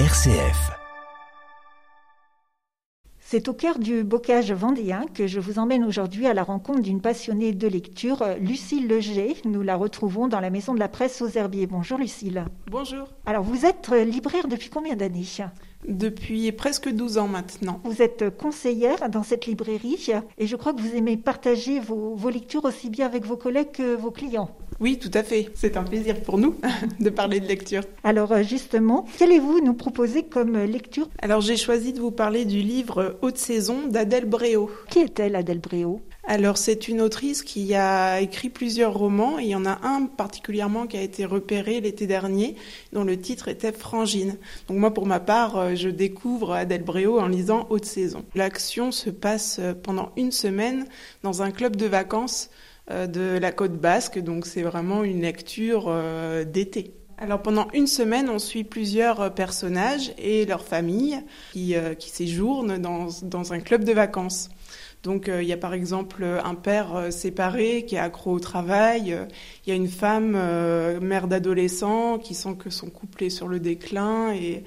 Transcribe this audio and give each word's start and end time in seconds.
RCF. 0.00 0.72
C'est 3.20 3.46
au 3.46 3.52
cœur 3.52 3.78
du 3.78 4.02
bocage 4.02 4.50
vendéen 4.50 5.06
que 5.14 5.28
je 5.28 5.38
vous 5.38 5.60
emmène 5.60 5.84
aujourd'hui 5.84 6.26
à 6.26 6.34
la 6.34 6.42
rencontre 6.42 6.80
d'une 6.80 7.00
passionnée 7.00 7.52
de 7.52 7.68
lecture, 7.68 8.24
Lucille 8.40 8.88
Leger. 8.88 9.36
Nous 9.44 9.62
la 9.62 9.76
retrouvons 9.76 10.26
dans 10.26 10.40
la 10.40 10.50
maison 10.50 10.74
de 10.74 10.80
la 10.80 10.88
presse 10.88 11.22
aux 11.22 11.28
Herbiers. 11.28 11.68
Bonjour 11.68 11.96
Lucille. 11.96 12.44
Bonjour. 12.68 13.06
Alors 13.24 13.44
vous 13.44 13.66
êtes 13.66 13.90
libraire 13.90 14.48
depuis 14.48 14.68
combien 14.68 14.96
d'années? 14.96 15.26
Depuis 15.86 16.50
presque 16.50 16.88
12 16.88 17.18
ans 17.18 17.28
maintenant. 17.28 17.80
Vous 17.84 18.02
êtes 18.02 18.36
conseillère 18.36 19.08
dans 19.10 19.22
cette 19.22 19.46
librairie 19.46 20.08
et 20.38 20.48
je 20.48 20.56
crois 20.56 20.72
que 20.72 20.80
vous 20.80 20.96
aimez 20.96 21.16
partager 21.16 21.78
vos, 21.78 22.16
vos 22.16 22.30
lectures 22.30 22.64
aussi 22.64 22.90
bien 22.90 23.06
avec 23.06 23.24
vos 23.24 23.36
collègues 23.36 23.70
que 23.70 23.94
vos 23.94 24.10
clients. 24.10 24.50
Oui, 24.80 24.98
tout 24.98 25.10
à 25.14 25.22
fait. 25.22 25.50
C'est 25.54 25.76
un 25.76 25.84
plaisir 25.84 26.20
pour 26.22 26.38
nous 26.38 26.56
de 27.00 27.10
parler 27.10 27.40
de 27.40 27.46
lecture. 27.46 27.82
Alors 28.02 28.32
euh, 28.32 28.42
justement, 28.42 29.06
qu'allez-vous 29.18 29.60
nous 29.60 29.74
proposer 29.74 30.24
comme 30.24 30.56
lecture? 30.64 31.08
Alors 31.20 31.40
j'ai 31.40 31.56
choisi 31.56 31.92
de 31.92 32.00
vous 32.00 32.10
parler 32.10 32.44
du 32.44 32.60
livre 32.60 33.18
Haute 33.22 33.38
saison 33.38 33.86
d'Adèle 33.86 34.24
Bréau. 34.26 34.70
Qui 34.90 35.00
est-elle 35.00 35.36
Adèle 35.36 35.60
Bréau? 35.60 36.00
Alors 36.26 36.56
c'est 36.56 36.88
une 36.88 37.00
autrice 37.00 37.42
qui 37.42 37.74
a 37.74 38.20
écrit 38.20 38.48
plusieurs 38.48 38.94
romans. 38.94 39.38
Il 39.38 39.46
y 39.46 39.54
en 39.54 39.66
a 39.66 39.78
un 39.86 40.06
particulièrement 40.06 40.86
qui 40.86 40.96
a 40.96 41.02
été 41.02 41.24
repéré 41.24 41.80
l'été 41.80 42.06
dernier, 42.06 42.56
dont 42.92 43.04
le 43.04 43.18
titre 43.18 43.48
était 43.48 43.72
Frangine. 43.72 44.36
Donc 44.68 44.78
moi 44.78 44.92
pour 44.92 45.06
ma 45.06 45.20
part, 45.20 45.56
euh, 45.56 45.74
je 45.74 45.88
découvre 45.88 46.52
Adèle 46.52 46.84
Bréau 46.84 47.20
en 47.20 47.28
lisant 47.28 47.66
Haute 47.70 47.84
saison. 47.84 48.24
L'action 48.34 48.90
se 48.90 49.10
passe 49.10 49.60
pendant 49.82 50.10
une 50.16 50.32
semaine 50.32 50.86
dans 51.22 51.42
un 51.42 51.50
club 51.50 51.76
de 51.76 51.86
vacances 51.86 52.50
de 52.90 53.38
la 53.38 53.52
côte 53.52 53.78
basque, 53.78 54.18
donc 54.18 54.46
c'est 54.46 54.62
vraiment 54.62 55.04
une 55.04 55.22
lecture 55.22 55.86
euh, 55.88 56.44
d'été. 56.44 56.94
Alors 57.16 57.40
pendant 57.40 57.68
une 57.72 57.86
semaine, 57.86 58.28
on 58.28 58.38
suit 58.38 58.64
plusieurs 58.64 59.20
euh, 59.20 59.30
personnages 59.30 60.12
et 60.18 60.44
leurs 60.44 60.64
familles 60.64 61.20
qui, 61.52 61.74
qui 61.98 62.10
séjournent 62.10 62.78
dans, 62.78 63.08
dans, 63.22 63.52
un 63.52 63.60
club 63.60 63.84
de 63.84 63.92
vacances. 63.92 64.50
Donc 65.02 65.28
il 65.28 65.46
y 65.46 65.52
a 65.52 65.58
par 65.58 65.74
exemple 65.74 66.24
un 66.24 66.54
père 66.54 67.12
séparé 67.12 67.84
qui 67.84 67.96
est 67.96 67.98
accro 67.98 68.32
au 68.32 68.40
travail, 68.40 69.18
il 69.66 69.68
y 69.68 69.72
a 69.72 69.76
une 69.76 69.86
femme 69.86 70.30
mère 71.02 71.28
d'adolescent 71.28 72.16
qui 72.18 72.32
sent 72.32 72.56
que 72.58 72.70
son 72.70 72.88
couple 72.88 73.24
est 73.24 73.28
sur 73.30 73.46
le 73.46 73.60
déclin 73.60 74.32
et 74.32 74.64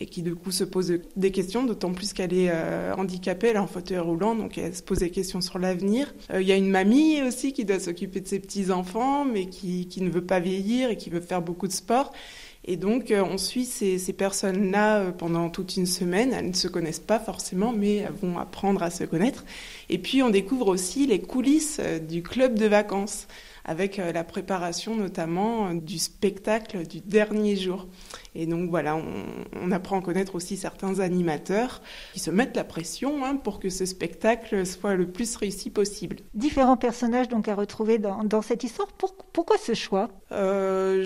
et 0.00 0.06
qui 0.06 0.22
du 0.22 0.34
coup 0.34 0.52
se 0.52 0.64
pose 0.64 0.92
des 1.16 1.30
questions, 1.32 1.64
d'autant 1.64 1.92
plus 1.92 2.12
qu'elle 2.12 2.32
est 2.32 2.50
euh, 2.50 2.94
handicapée, 2.94 3.48
elle 3.48 3.56
est 3.56 3.60
en 3.60 3.66
fauteuil 3.66 3.98
roulant, 3.98 4.34
donc 4.34 4.56
elle 4.56 4.74
se 4.74 4.82
pose 4.82 4.98
des 4.98 5.10
questions 5.10 5.40
sur 5.40 5.58
l'avenir. 5.58 6.14
Euh, 6.32 6.40
il 6.40 6.46
y 6.46 6.52
a 6.52 6.56
une 6.56 6.70
mamie 6.70 7.22
aussi 7.22 7.52
qui 7.52 7.64
doit 7.64 7.80
s'occuper 7.80 8.20
de 8.20 8.28
ses 8.28 8.38
petits-enfants, 8.38 9.24
mais 9.24 9.46
qui, 9.46 9.88
ne 10.00 10.10
veut 10.10 10.24
pas 10.24 10.38
vieillir 10.38 10.90
et 10.90 10.96
qui 10.96 11.10
veut 11.10 11.20
faire 11.20 11.42
beaucoup 11.42 11.66
de 11.66 11.72
sport. 11.72 12.12
Et 12.64 12.76
donc 12.76 13.10
euh, 13.10 13.24
on 13.24 13.38
suit 13.38 13.64
ces, 13.64 13.98
ces 13.98 14.12
personnes-là 14.12 15.10
pendant 15.12 15.50
toute 15.50 15.76
une 15.76 15.86
semaine. 15.86 16.32
Elles 16.32 16.48
ne 16.48 16.52
se 16.52 16.68
connaissent 16.68 17.00
pas 17.00 17.18
forcément, 17.18 17.72
mais 17.72 17.96
elles 17.96 18.12
vont 18.12 18.38
apprendre 18.38 18.82
à 18.82 18.90
se 18.90 19.02
connaître. 19.04 19.44
Et 19.88 19.98
puis 19.98 20.22
on 20.22 20.30
découvre 20.30 20.68
aussi 20.68 21.06
les 21.06 21.20
coulisses 21.20 21.80
du 22.08 22.22
club 22.22 22.56
de 22.56 22.66
vacances 22.66 23.26
avec 23.68 23.98
la 23.98 24.24
préparation 24.24 24.96
notamment 24.96 25.74
du 25.74 25.98
spectacle 25.98 26.86
du 26.86 27.00
dernier 27.00 27.54
jour. 27.54 27.86
Et 28.34 28.46
donc 28.46 28.70
voilà, 28.70 28.96
on, 28.96 29.24
on, 29.60 29.72
apprend 29.72 29.98
à 29.98 30.02
connaître 30.02 30.34
aussi 30.34 30.56
certains 30.56 31.00
animateurs 31.00 31.82
qui 32.12 32.20
se 32.20 32.30
mettent 32.30 32.56
la 32.56 32.64
pression 32.64 33.24
hein, 33.24 33.36
pour 33.36 33.58
que 33.60 33.68
ce 33.68 33.84
spectacle 33.84 34.64
soit 34.64 34.94
le 34.94 35.08
plus 35.08 35.36
réussi 35.36 35.70
possible. 35.70 36.16
Différents 36.34 36.76
personnages 36.76 37.28
donc 37.28 37.48
à 37.48 37.54
retrouver 37.54 37.98
dans, 37.98 38.24
dans 38.24 38.42
cette 38.42 38.64
histoire. 38.64 38.88
Pour, 38.92 39.14
pourquoi 39.14 39.58
ce 39.58 39.74
choix? 39.74 40.08
Euh, 40.32 41.02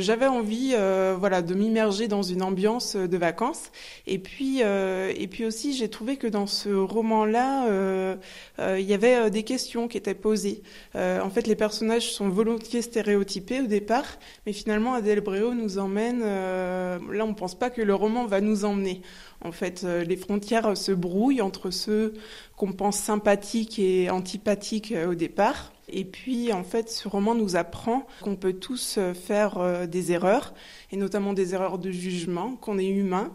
J'avais 0.00 0.26
envie 0.26 0.72
euh, 0.74 1.16
voilà, 1.18 1.42
de 1.42 1.54
m'immerger 1.54 2.08
dans 2.08 2.22
une 2.22 2.42
ambiance 2.42 2.96
de 2.96 3.16
vacances. 3.16 3.70
Et 4.06 4.18
puis, 4.18 4.62
euh, 4.62 5.12
et 5.16 5.26
puis 5.26 5.44
aussi, 5.44 5.74
j'ai 5.74 5.88
trouvé 5.88 6.16
que 6.16 6.26
dans 6.26 6.46
ce 6.46 6.68
roman-là, 6.68 7.66
euh, 7.66 8.16
euh, 8.58 8.78
il 8.80 8.86
y 8.86 8.94
avait 8.94 9.30
des 9.30 9.42
questions 9.42 9.88
qui 9.88 9.96
étaient 9.98 10.14
posées. 10.14 10.62
en 10.94 11.30
fait, 11.30 11.46
les 11.46 11.56
personnages 11.56 11.75
sont 12.00 12.28
volontiers 12.28 12.82
stéréotypés 12.82 13.60
au 13.60 13.66
départ, 13.66 14.18
mais 14.44 14.52
finalement, 14.52 14.94
Adèle 14.94 15.20
Bréau 15.20 15.54
nous 15.54 15.78
emmène 15.78 16.22
euh, 16.24 16.98
là, 17.12 17.24
on 17.24 17.28
ne 17.28 17.34
pense 17.34 17.54
pas 17.54 17.70
que 17.70 17.82
le 17.82 17.94
roman 17.94 18.26
va 18.26 18.40
nous 18.40 18.64
emmener. 18.64 19.02
En 19.44 19.52
fait, 19.52 19.82
euh, 19.84 20.04
les 20.04 20.16
frontières 20.16 20.76
se 20.76 20.92
brouillent 20.92 21.42
entre 21.42 21.70
ceux 21.70 22.14
qu'on 22.56 22.72
pense 22.72 22.98
sympathiques 22.98 23.78
et 23.78 24.10
antipathiques 24.10 24.92
euh, 24.92 25.10
au 25.10 25.14
départ. 25.14 25.72
Et 25.88 26.04
puis, 26.04 26.52
en 26.52 26.64
fait, 26.64 26.90
ce 26.90 27.08
roman 27.08 27.34
nous 27.34 27.56
apprend 27.56 28.06
qu'on 28.20 28.36
peut 28.36 28.54
tous 28.54 28.98
faire 29.14 29.86
des 29.86 30.10
erreurs, 30.10 30.52
et 30.90 30.96
notamment 30.96 31.32
des 31.32 31.54
erreurs 31.54 31.78
de 31.78 31.92
jugement, 31.92 32.56
qu'on 32.56 32.76
est 32.76 32.88
humain, 32.88 33.32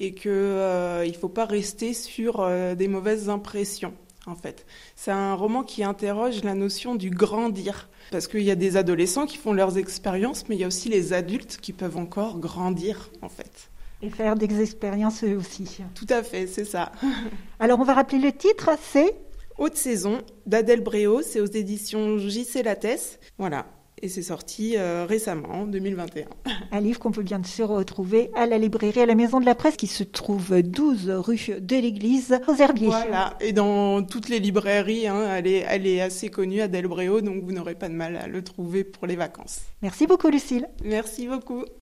et 0.00 0.12
qu'il 0.12 0.32
ne 0.32 1.12
faut 1.20 1.28
pas 1.28 1.44
rester 1.44 1.94
sur 1.94 2.44
des 2.74 2.88
mauvaises 2.88 3.28
impressions 3.28 3.94
en 4.26 4.34
fait. 4.34 4.66
C'est 4.96 5.10
un 5.10 5.34
roman 5.34 5.62
qui 5.62 5.84
interroge 5.84 6.44
la 6.44 6.54
notion 6.54 6.94
du 6.94 7.10
grandir. 7.10 7.88
Parce 8.10 8.28
qu'il 8.28 8.42
y 8.42 8.50
a 8.50 8.54
des 8.54 8.76
adolescents 8.76 9.26
qui 9.26 9.36
font 9.36 9.52
leurs 9.52 9.78
expériences, 9.78 10.48
mais 10.48 10.56
il 10.56 10.60
y 10.60 10.64
a 10.64 10.66
aussi 10.66 10.88
les 10.88 11.12
adultes 11.12 11.58
qui 11.60 11.72
peuvent 11.72 11.96
encore 11.96 12.38
grandir, 12.38 13.10
en 13.22 13.28
fait. 13.28 13.70
Et 14.02 14.10
faire 14.10 14.34
des 14.36 14.60
expériences 14.60 15.22
eux 15.22 15.36
aussi. 15.36 15.78
Tout 15.94 16.06
à 16.08 16.22
fait, 16.22 16.46
c'est 16.46 16.64
ça. 16.64 16.92
Alors 17.60 17.78
on 17.78 17.84
va 17.84 17.94
rappeler 17.94 18.18
le 18.18 18.32
titre, 18.32 18.70
c'est 18.82 19.14
Haute 19.58 19.76
saison 19.76 20.22
d'Adèle 20.46 20.80
Bréau, 20.80 21.22
c'est 21.22 21.40
aux 21.40 21.46
éditions 21.46 22.18
JC 22.18 22.62
Lattès. 22.64 23.20
Voilà, 23.38 23.66
et 24.00 24.08
c'est 24.08 24.22
sorti 24.22 24.76
euh, 24.76 25.06
récemment, 25.08 25.48
en 25.48 25.66
2021. 25.66 26.26
Un 26.72 26.80
livre 26.80 26.98
qu'on 26.98 27.12
peut 27.12 27.22
bien 27.22 27.42
se 27.42 27.62
retrouver 27.62 28.30
à 28.34 28.46
la 28.46 28.58
librairie 28.58 29.00
à 29.00 29.06
la 29.06 29.14
Maison 29.14 29.40
de 29.40 29.46
la 29.46 29.54
Presse 29.54 29.76
qui 29.76 29.86
se 29.86 30.02
trouve 30.02 30.60
12 30.60 31.10
rue 31.10 31.38
de 31.60 31.76
l'Église 31.76 32.40
aux 32.48 32.54
Herbiers. 32.54 32.86
Voilà, 32.86 33.36
et 33.40 33.52
dans 33.52 34.02
toutes 34.02 34.28
les 34.28 34.40
librairies, 34.40 35.06
hein, 35.06 35.36
elle, 35.36 35.46
est, 35.46 35.64
elle 35.68 35.86
est 35.86 36.00
assez 36.00 36.28
connue, 36.30 36.60
Adèle 36.60 36.88
Bréau, 36.88 37.20
donc 37.20 37.44
vous 37.44 37.52
n'aurez 37.52 37.74
pas 37.74 37.88
de 37.88 37.94
mal 37.94 38.16
à 38.16 38.26
le 38.26 38.42
trouver 38.42 38.84
pour 38.84 39.06
les 39.06 39.16
vacances. 39.16 39.60
Merci 39.82 40.06
beaucoup 40.06 40.28
Lucille. 40.28 40.68
Merci 40.84 41.28
beaucoup. 41.28 41.64